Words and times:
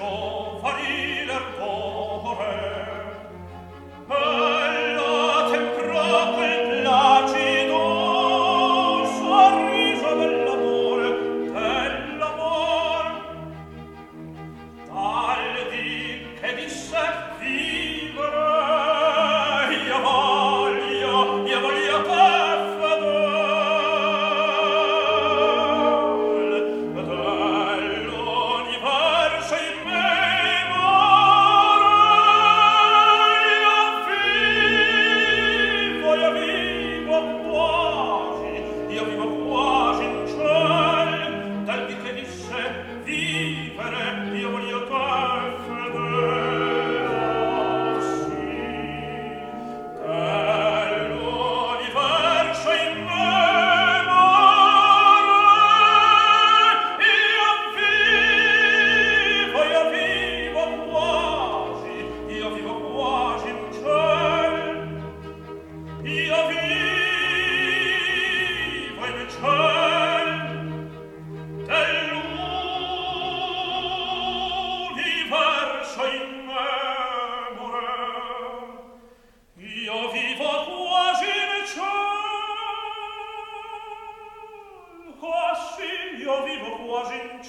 Oh. 0.00 0.27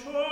ciò 0.02 0.29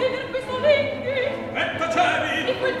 e 0.00 0.10
per 0.10 0.30
questo 0.30 0.58
linghi 0.58 1.10
e 1.52 1.76
taceri 1.78 2.48
e 2.48 2.58
quel 2.58 2.80